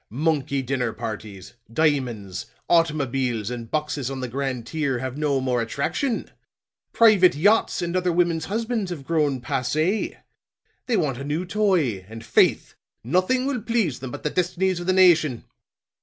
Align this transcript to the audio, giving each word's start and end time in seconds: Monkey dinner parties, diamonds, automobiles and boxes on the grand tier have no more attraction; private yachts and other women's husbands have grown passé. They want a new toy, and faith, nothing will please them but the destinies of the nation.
Monkey 0.09 0.63
dinner 0.63 0.93
parties, 0.93 1.53
diamonds, 1.71 2.47
automobiles 2.67 3.51
and 3.51 3.69
boxes 3.69 4.09
on 4.09 4.19
the 4.19 4.27
grand 4.27 4.65
tier 4.65 4.97
have 4.97 5.15
no 5.15 5.39
more 5.39 5.61
attraction; 5.61 6.31
private 6.91 7.35
yachts 7.35 7.83
and 7.83 7.95
other 7.95 8.11
women's 8.11 8.45
husbands 8.45 8.89
have 8.89 9.05
grown 9.05 9.39
passé. 9.41 10.17
They 10.87 10.97
want 10.97 11.19
a 11.19 11.23
new 11.23 11.45
toy, 11.45 11.99
and 12.09 12.25
faith, 12.25 12.73
nothing 13.03 13.45
will 13.45 13.61
please 13.61 13.99
them 13.99 14.09
but 14.09 14.23
the 14.23 14.31
destinies 14.31 14.79
of 14.79 14.87
the 14.87 14.93
nation. 14.93 15.43